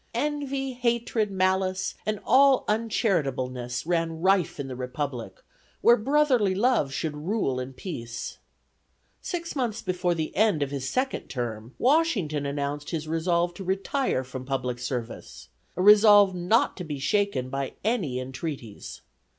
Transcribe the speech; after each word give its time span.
"Envy, 0.15 0.73
hatred, 0.73 1.29
malice, 1.29 1.93
and 2.07 2.19
all 2.25 2.65
uncharitableness" 2.67 3.85
ran 3.85 4.19
rife 4.19 4.59
in 4.59 4.67
the 4.67 4.75
Republic 4.75 5.43
where 5.81 5.95
brotherly 5.95 6.55
love 6.55 6.91
should 6.91 7.15
rule 7.15 7.59
in 7.59 7.71
peace. 7.71 8.39
Six 9.21 9.55
months 9.55 9.83
before 9.83 10.15
the 10.15 10.35
end 10.35 10.63
of 10.63 10.71
his 10.71 10.89
second 10.89 11.27
term, 11.27 11.75
Washington 11.77 12.47
announced 12.47 12.89
his 12.89 13.07
resolve 13.07 13.53
to 13.53 13.63
retire 13.63 14.23
from 14.23 14.43
public 14.43 14.79
service; 14.79 15.49
a 15.77 15.83
resolve 15.83 16.33
not 16.33 16.75
to 16.77 16.83
be 16.83 16.97
shaken 16.97 17.51
by 17.51 17.73
any 17.83 18.19
entreaties. 18.19 19.01